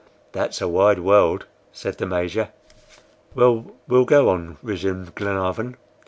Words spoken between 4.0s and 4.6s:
go on,"